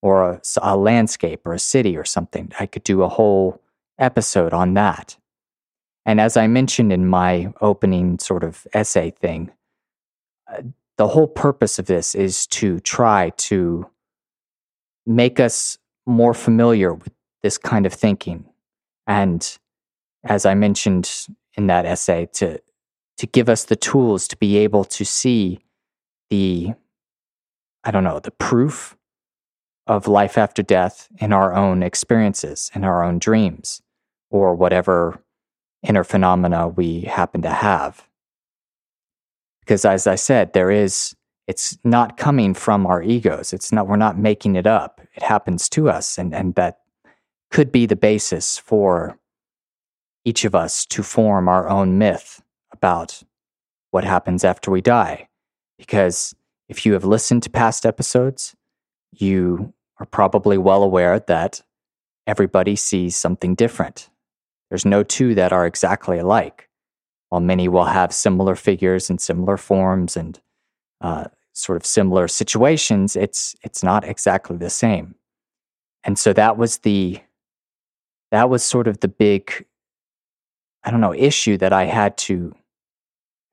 or 0.01 0.31
a, 0.31 0.41
a 0.63 0.75
landscape 0.75 1.45
or 1.45 1.53
a 1.53 1.59
city 1.59 1.95
or 1.95 2.03
something. 2.03 2.51
I 2.59 2.65
could 2.65 2.83
do 2.83 3.03
a 3.03 3.07
whole 3.07 3.61
episode 3.99 4.53
on 4.53 4.73
that. 4.73 5.17
And 6.03 6.19
as 6.19 6.35
I 6.35 6.47
mentioned 6.47 6.91
in 6.91 7.05
my 7.05 7.53
opening 7.61 8.17
sort 8.17 8.43
of 8.43 8.65
essay 8.73 9.11
thing, 9.11 9.51
uh, 10.51 10.63
the 10.97 11.07
whole 11.07 11.27
purpose 11.27 11.77
of 11.77 11.85
this 11.85 12.15
is 12.15 12.47
to 12.47 12.79
try 12.79 13.33
to 13.37 13.87
make 15.05 15.39
us 15.39 15.77
more 16.07 16.33
familiar 16.33 16.95
with 16.95 17.13
this 17.43 17.59
kind 17.59 17.85
of 17.85 17.93
thinking. 17.93 18.45
And 19.05 19.47
as 20.23 20.43
I 20.43 20.55
mentioned 20.55 21.27
in 21.53 21.67
that 21.67 21.85
essay, 21.85 22.27
to, 22.33 22.59
to 23.17 23.27
give 23.27 23.49
us 23.49 23.65
the 23.65 23.75
tools 23.75 24.27
to 24.27 24.37
be 24.37 24.57
able 24.57 24.83
to 24.83 25.05
see 25.05 25.59
the, 26.29 26.73
I 27.83 27.91
don't 27.91 28.03
know, 28.03 28.19
the 28.19 28.31
proof 28.31 28.97
of 29.87 30.07
life 30.07 30.37
after 30.37 30.63
death 30.63 31.07
in 31.19 31.31
our 31.31 31.53
own 31.53 31.83
experiences, 31.83 32.71
in 32.73 32.83
our 32.83 33.03
own 33.03 33.19
dreams, 33.19 33.81
or 34.29 34.55
whatever 34.55 35.21
inner 35.83 36.03
phenomena 36.03 36.67
we 36.67 37.01
happen 37.01 37.41
to 37.43 37.49
have. 37.49 38.07
Because 39.61 39.85
as 39.85 40.07
I 40.07 40.15
said, 40.15 40.53
there 40.53 40.71
is, 40.71 41.15
it's 41.47 41.77
not 41.83 42.17
coming 42.17 42.53
from 42.53 42.85
our 42.85 43.01
egos. 43.01 43.53
It's 43.53 43.71
not, 43.71 43.87
we're 43.87 43.95
not 43.95 44.17
making 44.17 44.55
it 44.55 44.67
up. 44.67 45.01
It 45.13 45.23
happens 45.23 45.69
to 45.69 45.89
us. 45.89 46.17
And, 46.17 46.33
and 46.33 46.55
that 46.55 46.79
could 47.51 47.71
be 47.71 47.85
the 47.85 47.95
basis 47.95 48.57
for 48.57 49.19
each 50.23 50.43
of 50.43 50.55
us 50.55 50.85
to 50.87 51.03
form 51.03 51.47
our 51.47 51.69
own 51.69 51.97
myth 51.97 52.41
about 52.75 53.23
what 53.91 54.03
happens 54.03 54.43
after 54.43 54.69
we 54.69 54.81
die. 54.81 55.29
Because 55.77 56.35
if 56.67 56.85
you 56.85 56.93
have 56.93 57.05
listened 57.05 57.43
to 57.43 57.49
past 57.49 57.85
episodes, 57.85 58.55
you 59.11 59.73
are 59.99 60.05
probably 60.05 60.57
well 60.57 60.83
aware 60.83 61.19
that 61.19 61.61
everybody 62.27 62.75
sees 62.75 63.15
something 63.15 63.55
different. 63.55 64.09
There's 64.69 64.85
no 64.85 65.03
two 65.03 65.35
that 65.35 65.53
are 65.53 65.65
exactly 65.65 66.19
alike. 66.19 66.69
While 67.29 67.41
many 67.41 67.67
will 67.67 67.85
have 67.85 68.13
similar 68.13 68.55
figures 68.55 69.09
and 69.09 69.19
similar 69.19 69.57
forms 69.57 70.17
and 70.17 70.39
uh, 71.01 71.25
sort 71.53 71.77
of 71.77 71.85
similar 71.85 72.27
situations, 72.27 73.15
it's 73.15 73.55
it's 73.63 73.83
not 73.83 74.03
exactly 74.03 74.57
the 74.57 74.69
same. 74.69 75.15
And 76.03 76.19
so 76.19 76.33
that 76.33 76.57
was 76.57 76.79
the 76.79 77.21
that 78.31 78.49
was 78.49 78.63
sort 78.63 78.87
of 78.87 78.99
the 78.99 79.07
big 79.07 79.65
I 80.83 80.91
don't 80.91 81.01
know 81.01 81.15
issue 81.15 81.57
that 81.57 81.73
I 81.73 81.85
had 81.85 82.17
to 82.29 82.53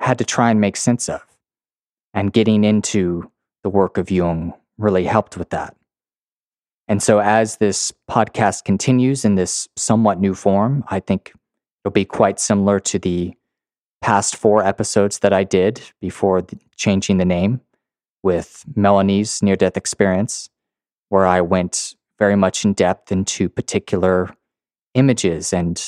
had 0.02 0.18
to 0.18 0.24
try 0.24 0.50
and 0.50 0.60
make 0.60 0.76
sense 0.76 1.08
of. 1.08 1.24
And 2.12 2.32
getting 2.32 2.64
into 2.64 3.30
the 3.62 3.70
work 3.70 3.96
of 3.96 4.10
Jung 4.10 4.52
really 4.76 5.04
helped 5.04 5.36
with 5.36 5.50
that. 5.50 5.74
And 6.88 7.02
so, 7.02 7.20
as 7.20 7.56
this 7.56 7.92
podcast 8.10 8.64
continues 8.64 9.24
in 9.24 9.36
this 9.36 9.68
somewhat 9.76 10.20
new 10.20 10.34
form, 10.34 10.84
I 10.88 11.00
think 11.00 11.32
it'll 11.82 11.92
be 11.92 12.04
quite 12.04 12.38
similar 12.38 12.80
to 12.80 12.98
the 12.98 13.32
past 14.02 14.36
four 14.36 14.64
episodes 14.64 15.20
that 15.20 15.32
I 15.32 15.44
did 15.44 15.80
before 16.00 16.44
changing 16.76 17.18
the 17.18 17.24
name 17.24 17.60
with 18.22 18.64
Melanie's 18.74 19.42
near 19.42 19.56
death 19.56 19.76
experience, 19.76 20.50
where 21.08 21.24
I 21.24 21.40
went 21.40 21.94
very 22.18 22.36
much 22.36 22.64
in 22.64 22.72
depth 22.72 23.12
into 23.12 23.48
particular 23.48 24.34
images 24.94 25.52
and 25.52 25.80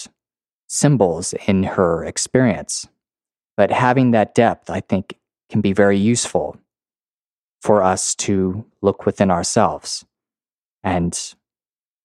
symbols 0.69 1.35
in 1.47 1.65
her 1.65 2.05
experience. 2.05 2.89
But 3.57 3.71
having 3.71 4.11
that 4.13 4.35
depth, 4.35 4.71
I 4.71 4.81
think, 4.81 5.17
can 5.51 5.61
be 5.61 5.73
very 5.73 5.99
useful 5.99 6.57
for 7.63 7.83
us 7.83 8.15
to 8.17 8.65
look 8.83 9.07
within 9.07 9.31
ourselves 9.31 10.05
and 10.83 11.35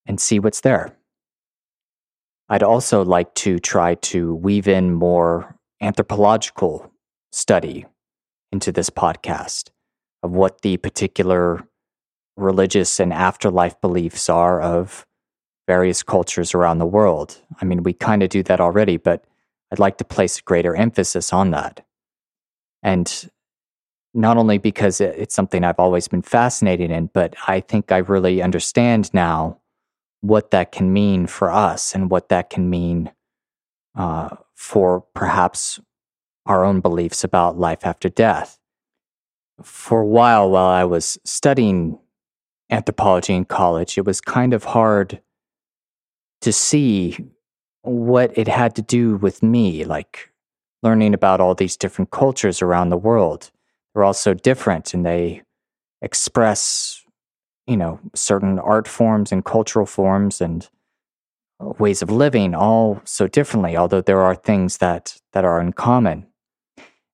and 0.05 0.19
see 0.19 0.39
what's 0.39 0.61
there. 0.61 0.95
I'd 2.47 2.63
also 2.63 3.03
like 3.03 3.33
to 3.35 3.59
try 3.59 3.95
to 3.95 4.33
weave 4.33 4.67
in 4.67 4.93
more 4.93 5.55
anthropological 5.81 6.91
study 7.31 7.85
into 8.51 8.71
this 8.71 8.89
podcast 8.89 9.69
of 10.23 10.31
what 10.31 10.61
the 10.61 10.77
particular 10.77 11.63
religious 12.35 12.99
and 12.99 13.13
afterlife 13.13 13.79
beliefs 13.81 14.29
are 14.29 14.61
of 14.61 15.05
various 15.67 16.01
cultures 16.01 16.55
around 16.55 16.79
the 16.79 16.85
world. 16.85 17.39
I 17.61 17.65
mean, 17.65 17.83
we 17.83 17.93
kind 17.93 18.23
of 18.23 18.29
do 18.29 18.41
that 18.43 18.59
already, 18.59 18.97
but 18.97 19.23
I'd 19.71 19.79
like 19.79 19.97
to 19.97 20.05
place 20.05 20.41
greater 20.41 20.75
emphasis 20.75 21.31
on 21.31 21.51
that. 21.51 21.85
And 22.81 23.29
not 24.13 24.37
only 24.37 24.57
because 24.57 24.99
it's 24.99 25.35
something 25.35 25.63
I've 25.63 25.79
always 25.79 26.07
been 26.07 26.21
fascinated 26.21 26.89
in, 26.89 27.07
but 27.13 27.35
I 27.47 27.59
think 27.59 27.91
I 27.91 27.97
really 27.97 28.41
understand 28.41 29.13
now 29.13 29.59
what 30.21 30.51
that 30.51 30.71
can 30.71 30.91
mean 30.91 31.27
for 31.27 31.51
us 31.51 31.93
and 31.93 32.09
what 32.09 32.29
that 32.29 32.49
can 32.49 32.69
mean 32.69 33.11
uh, 33.95 34.29
for 34.55 35.01
perhaps 35.13 35.79
our 36.45 36.65
own 36.65 36.81
beliefs 36.81 37.23
about 37.23 37.59
life 37.59 37.85
after 37.85 38.09
death. 38.09 38.57
For 39.61 40.01
a 40.01 40.05
while, 40.05 40.49
while 40.49 40.69
I 40.69 40.83
was 40.85 41.19
studying 41.23 41.99
anthropology 42.69 43.33
in 43.33 43.45
college, 43.45 43.97
it 43.97 44.05
was 44.05 44.21
kind 44.21 44.53
of 44.53 44.63
hard 44.63 45.21
to 46.41 46.51
see 46.51 47.29
what 47.81 48.37
it 48.37 48.47
had 48.47 48.75
to 48.75 48.81
do 48.81 49.17
with 49.17 49.41
me, 49.41 49.85
like 49.85 50.31
learning 50.83 51.13
about 51.13 51.41
all 51.41 51.55
these 51.55 51.77
different 51.77 52.11
cultures 52.11 52.61
around 52.61 52.89
the 52.89 52.97
world 52.97 53.51
they're 53.93 54.03
all 54.03 54.13
so 54.13 54.33
different 54.33 54.93
and 54.93 55.05
they 55.05 55.41
express, 56.01 57.03
you 57.67 57.77
know, 57.77 57.99
certain 58.15 58.59
art 58.59 58.87
forms 58.87 59.31
and 59.31 59.43
cultural 59.43 59.85
forms 59.85 60.41
and 60.41 60.69
uh, 61.59 61.73
ways 61.79 62.01
of 62.01 62.09
living 62.09 62.55
all 62.55 63.01
so 63.03 63.27
differently, 63.27 63.75
although 63.75 64.01
there 64.01 64.21
are 64.21 64.35
things 64.35 64.77
that, 64.77 65.17
that 65.33 65.43
are 65.43 65.59
in 65.59 65.73
common. 65.73 66.27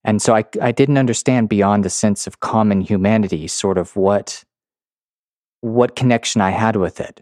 And 0.03 0.21
so 0.21 0.35
I, 0.35 0.45
I 0.61 0.71
didn't 0.71 0.99
understand 0.99 1.49
beyond 1.49 1.83
the 1.83 1.89
sense 1.89 2.27
of 2.27 2.39
common 2.39 2.81
humanity, 2.81 3.47
sort 3.47 3.77
of 3.77 3.95
what, 3.95 4.43
what 5.61 5.95
connection 5.95 6.41
I 6.41 6.51
had 6.51 6.75
with 6.75 6.99
it. 6.99 7.21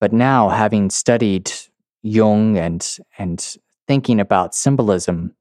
But 0.00 0.12
now, 0.12 0.48
having 0.48 0.90
studied 0.90 1.52
Jung 2.02 2.56
and, 2.56 2.98
and 3.18 3.56
thinking 3.86 4.20
about 4.20 4.54
symbolism, 4.54 5.34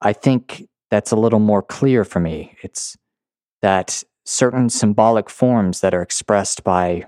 I 0.00 0.12
think 0.12 0.68
that's 0.90 1.10
a 1.10 1.16
little 1.16 1.40
more 1.40 1.62
clear 1.62 2.04
for 2.04 2.20
me. 2.20 2.56
It's 2.62 2.96
that 3.62 4.02
certain 4.24 4.68
symbolic 4.68 5.28
forms 5.28 5.80
that 5.80 5.94
are 5.94 6.02
expressed 6.02 6.64
by 6.64 7.06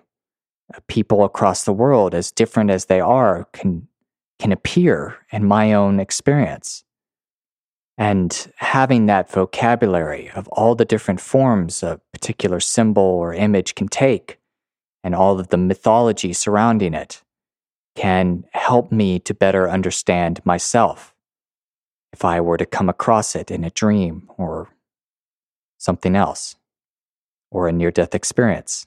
people 0.89 1.25
across 1.25 1.65
the 1.65 1.73
world, 1.73 2.15
as 2.15 2.33
different 2.33 2.71
as 2.71 2.87
they 2.87 3.01
are, 3.01 3.47
can 3.53 3.89
can 4.39 4.53
appear 4.53 5.17
in 5.33 5.47
my 5.47 5.73
own 5.73 5.99
experience. 5.99 6.85
And 7.97 8.53
having 8.57 9.07
that 9.07 9.31
vocabulary 9.31 10.31
of 10.35 10.47
all 10.49 10.75
the 10.75 10.85
different 10.85 11.21
forms 11.21 11.83
a 11.83 12.01
particular 12.13 12.61
symbol 12.61 13.03
or 13.03 13.33
image 13.33 13.75
can 13.75 13.89
take, 13.89 14.39
and 15.03 15.15
all 15.15 15.41
of 15.41 15.49
the 15.49 15.57
mythology 15.57 16.35
surrounding 16.35 16.93
it, 16.93 17.23
can 17.97 18.45
help 18.53 18.93
me 18.93 19.19
to 19.21 19.35
better 19.35 19.69
understand 19.69 20.41
myself 20.45 21.15
if 22.13 22.25
I 22.25 22.41
were 22.41 22.57
to 22.57 22.67
come 22.67 22.89
across 22.89 23.35
it 23.35 23.51
in 23.51 23.65
a 23.65 23.71
dream 23.71 24.31
or 24.39 24.69
something 25.79 26.15
else, 26.15 26.57
or 27.51 27.69
a 27.69 27.73
near 27.73 27.91
death 27.91 28.15
experience. 28.15 28.87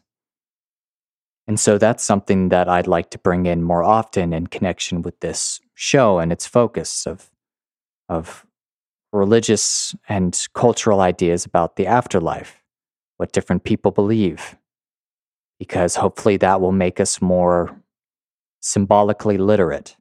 And 1.47 1.59
so 1.59 1.77
that's 1.77 2.03
something 2.03 2.49
that 2.49 2.69
I'd 2.69 2.87
like 2.87 3.09
to 3.11 3.17
bring 3.17 3.45
in 3.45 3.63
more 3.63 3.83
often 3.83 4.33
in 4.33 4.47
connection 4.47 5.01
with 5.01 5.19
this 5.19 5.59
show 5.73 6.19
and 6.19 6.31
its 6.31 6.45
focus 6.45 7.07
of, 7.07 7.29
of 8.07 8.45
religious 9.11 9.95
and 10.07 10.47
cultural 10.53 11.01
ideas 11.01 11.45
about 11.45 11.75
the 11.75 11.87
afterlife, 11.87 12.63
what 13.17 13.31
different 13.31 13.63
people 13.63 13.91
believe, 13.91 14.55
because 15.59 15.95
hopefully 15.95 16.37
that 16.37 16.61
will 16.61 16.71
make 16.71 16.99
us 16.99 17.21
more 17.21 17.75
symbolically 18.59 19.37
literate 19.37 19.95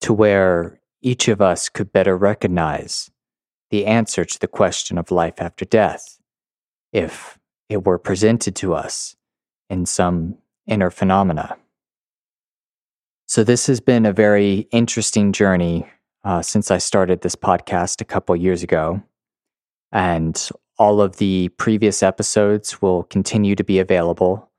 to 0.00 0.12
where 0.12 0.80
each 1.00 1.28
of 1.28 1.40
us 1.40 1.68
could 1.68 1.92
better 1.92 2.16
recognize 2.16 3.10
the 3.70 3.86
answer 3.86 4.24
to 4.24 4.38
the 4.38 4.48
question 4.48 4.98
of 4.98 5.10
life 5.10 5.34
after 5.38 5.64
death 5.64 6.18
if 6.92 7.38
it 7.68 7.84
were 7.84 7.98
presented 7.98 8.56
to 8.56 8.74
us 8.74 9.16
in 9.68 9.84
some 9.84 10.36
inner 10.66 10.90
phenomena. 10.90 11.56
So, 13.26 13.44
this 13.44 13.66
has 13.66 13.80
been 13.80 14.06
a 14.06 14.12
very 14.12 14.68
interesting 14.70 15.32
journey 15.32 15.86
uh, 16.24 16.42
since 16.42 16.70
I 16.70 16.78
started 16.78 17.20
this 17.20 17.36
podcast 17.36 18.00
a 18.00 18.06
couple 18.06 18.34
years 18.36 18.62
ago. 18.62 19.02
And 19.92 20.48
all 20.78 21.00
of 21.00 21.16
the 21.16 21.48
previous 21.50 22.02
episodes 22.02 22.80
will 22.80 23.02
continue 23.04 23.54
to 23.56 23.64
be 23.64 23.78
available 23.78 24.50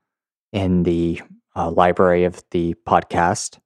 in 0.52 0.84
the 0.84 1.22
uh, 1.60 1.72
library 1.72 2.24
of 2.24 2.42
the 2.52 2.74
podcast. 2.88 3.60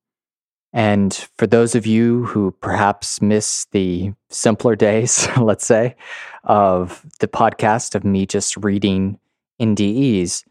And 0.74 1.14
for 1.38 1.46
those 1.46 1.76
of 1.76 1.86
you 1.86 2.26
who 2.26 2.52
perhaps 2.60 3.22
miss 3.22 3.66
the 3.72 4.14
simpler 4.30 4.76
days, 4.76 5.28
let's 5.38 5.66
say, 5.66 5.96
of 6.44 7.06
the 7.20 7.28
podcast 7.28 7.94
of 7.94 8.04
me 8.04 8.26
just 8.26 8.58
reading 8.58 9.20
NDEs, 9.62 10.44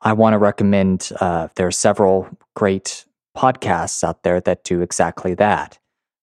I 0.00 0.14
want 0.14 0.32
to 0.32 0.38
recommend 0.38 1.10
uh, 1.20 1.48
there 1.56 1.66
are 1.66 1.72
several 1.72 2.28
great 2.54 3.04
podcasts 3.36 4.02
out 4.02 4.22
there 4.22 4.40
that 4.40 4.64
do 4.64 4.80
exactly 4.80 5.34
that. 5.34 5.78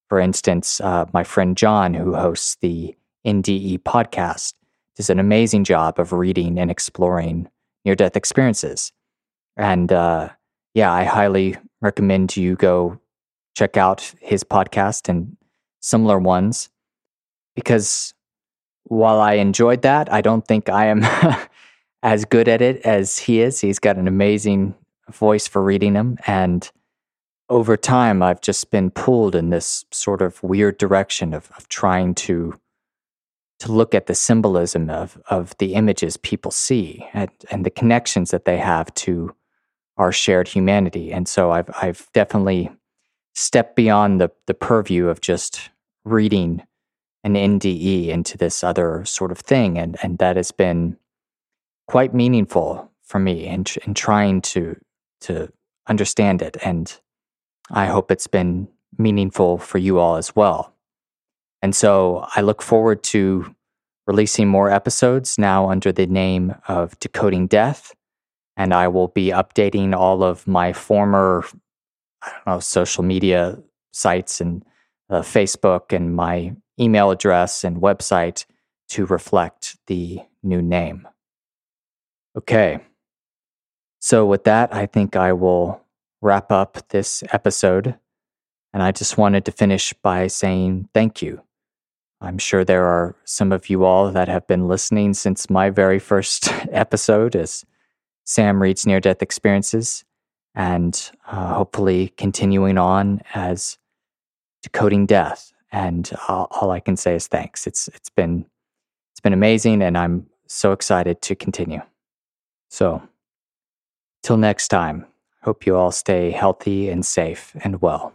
For 0.09 0.19
instance, 0.19 0.81
uh, 0.81 1.05
my 1.13 1.23
friend 1.23 1.55
John, 1.55 1.93
who 1.93 2.15
hosts 2.15 2.57
the 2.61 2.95
NDE 3.25 3.79
podcast, 3.79 4.53
does 4.95 5.09
an 5.09 5.19
amazing 5.19 5.63
job 5.63 5.99
of 5.99 6.11
reading 6.11 6.57
and 6.57 6.71
exploring 6.71 7.49
near 7.85 7.95
death 7.95 8.15
experiences. 8.15 8.91
And 9.57 9.91
uh, 9.91 10.29
yeah, 10.73 10.91
I 10.91 11.03
highly 11.03 11.57
recommend 11.81 12.35
you 12.35 12.55
go 12.55 12.99
check 13.55 13.77
out 13.77 14.13
his 14.19 14.43
podcast 14.43 15.09
and 15.09 15.37
similar 15.79 16.17
ones 16.17 16.69
because 17.55 18.13
while 18.83 19.19
I 19.19 19.33
enjoyed 19.33 19.83
that, 19.83 20.11
I 20.11 20.21
don't 20.21 20.45
think 20.45 20.69
I 20.69 20.87
am 20.87 21.03
as 22.03 22.25
good 22.25 22.47
at 22.47 22.61
it 22.61 22.81
as 22.81 23.17
he 23.17 23.41
is. 23.41 23.59
He's 23.61 23.79
got 23.79 23.97
an 23.97 24.07
amazing 24.07 24.75
voice 25.11 25.47
for 25.47 25.63
reading 25.63 25.93
them. 25.93 26.17
And 26.25 26.69
over 27.49 27.77
time, 27.77 28.23
I've 28.23 28.41
just 28.41 28.71
been 28.71 28.89
pulled 28.89 29.35
in 29.35 29.49
this 29.49 29.85
sort 29.91 30.21
of 30.21 30.41
weird 30.41 30.77
direction 30.77 31.33
of, 31.33 31.51
of 31.57 31.67
trying 31.69 32.15
to 32.15 32.59
to 33.59 33.71
look 33.71 33.95
at 33.95 34.07
the 34.07 34.15
symbolism 34.15 34.89
of 34.89 35.21
of 35.29 35.55
the 35.59 35.75
images 35.75 36.17
people 36.17 36.51
see 36.51 37.07
and, 37.13 37.29
and 37.49 37.65
the 37.65 37.69
connections 37.69 38.31
that 38.31 38.43
they 38.43 38.57
have 38.57 38.93
to 38.95 39.33
our 39.97 40.11
shared 40.11 40.47
humanity. 40.47 41.11
And 41.11 41.27
so 41.27 41.51
I've 41.51 41.69
I've 41.81 42.07
definitely 42.13 42.69
stepped 43.35 43.75
beyond 43.75 44.21
the 44.21 44.31
the 44.47 44.53
purview 44.53 45.07
of 45.07 45.21
just 45.21 45.69
reading 46.05 46.63
an 47.23 47.35
NDE 47.35 48.09
into 48.09 48.37
this 48.37 48.63
other 48.63 49.05
sort 49.05 49.31
of 49.31 49.39
thing, 49.39 49.77
and 49.77 49.97
and 50.03 50.17
that 50.17 50.35
has 50.35 50.51
been 50.51 50.97
quite 51.87 52.13
meaningful 52.13 52.91
for 53.03 53.19
me 53.19 53.45
in 53.45 53.65
in 53.85 53.93
trying 53.93 54.41
to 54.41 54.75
to 55.21 55.51
understand 55.87 56.41
it, 56.41 56.57
and 56.63 56.99
I 57.71 57.85
hope 57.85 58.11
it's 58.11 58.27
been 58.27 58.67
meaningful 58.97 59.57
for 59.57 59.77
you 59.77 59.99
all 59.99 60.17
as 60.17 60.35
well. 60.35 60.73
And 61.61 61.75
so 61.75 62.27
I 62.35 62.41
look 62.41 62.61
forward 62.61 63.03
to 63.03 63.55
releasing 64.05 64.47
more 64.47 64.69
episodes 64.69 65.37
now 65.37 65.69
under 65.69 65.91
the 65.91 66.05
name 66.05 66.53
of 66.67 66.99
Decoding 66.99 67.47
Death, 67.47 67.93
and 68.57 68.73
I 68.73 68.87
will 68.87 69.07
be 69.07 69.27
updating 69.27 69.93
all 69.95 70.23
of 70.23 70.47
my 70.47 70.73
former 70.73 71.43
I 72.21 72.29
don't 72.29 72.47
know 72.47 72.59
social 72.59 73.03
media 73.03 73.59
sites 73.91 74.39
and 74.39 74.63
uh, 75.09 75.21
Facebook 75.21 75.91
and 75.93 76.15
my 76.15 76.55
email 76.79 77.11
address 77.11 77.63
and 77.63 77.81
website 77.81 78.45
to 78.89 79.05
reflect 79.05 79.77
the 79.87 80.19
new 80.41 80.61
name. 80.61 81.07
Okay. 82.37 82.79
So, 83.99 84.25
with 84.25 84.43
that, 84.45 84.73
I 84.73 84.85
think 84.85 85.15
I 85.15 85.33
will 85.33 85.81
wrap 86.21 86.51
up 86.51 86.89
this 86.89 87.23
episode. 87.31 87.95
And 88.73 88.81
I 88.81 88.91
just 88.91 89.17
wanted 89.17 89.45
to 89.45 89.51
finish 89.51 89.93
by 89.93 90.27
saying 90.27 90.89
thank 90.93 91.21
you. 91.21 91.41
I'm 92.21 92.37
sure 92.39 92.65
there 92.65 92.85
are 92.85 93.15
some 93.23 93.51
of 93.51 93.69
you 93.69 93.83
all 93.83 94.09
that 94.11 94.27
have 94.27 94.47
been 94.47 94.67
listening 94.67 95.13
since 95.13 95.49
my 95.49 95.69
very 95.69 95.99
first 95.99 96.51
episode 96.71 97.35
as 97.35 97.65
Sam 98.25 98.61
reads 98.61 98.85
near 98.85 98.99
death 98.99 99.21
experiences, 99.21 100.03
and 100.55 101.11
uh, 101.27 101.55
hopefully 101.55 102.13
continuing 102.17 102.77
on 102.77 103.21
as 103.33 103.77
decoding 104.61 105.05
death 105.05 105.51
and 105.71 106.11
all, 106.27 106.47
all 106.51 106.71
I 106.71 106.79
can 106.79 106.95
say 106.95 107.15
is 107.15 107.27
thanks. 107.27 107.67
It's 107.67 107.87
it's 107.89 108.09
been 108.09 108.45
it's 109.11 109.19
been 109.19 109.33
amazing, 109.33 109.81
and 109.81 109.97
I'm 109.97 110.27
so 110.47 110.71
excited 110.71 111.21
to 111.23 111.35
continue. 111.35 111.81
So, 112.69 113.01
till 114.21 114.37
next 114.37 114.69
time, 114.69 115.05
hope 115.41 115.65
you 115.65 115.75
all 115.75 115.91
stay 115.91 116.31
healthy 116.31 116.89
and 116.89 117.05
safe 117.05 117.55
and 117.63 117.81
well. 117.81 118.13